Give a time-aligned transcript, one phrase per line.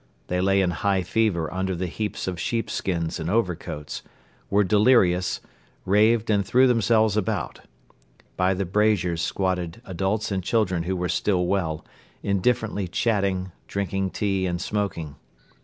[0.29, 4.01] They lay in high fever under the heaps of sheepskins and overcoats,
[4.49, 5.41] were delirious,
[5.85, 7.61] raved and threw themselves about.
[8.35, 11.85] By the braziers squatted adults and children who were still well,
[12.23, 15.17] indifferently chatting, drinking tea and smoking.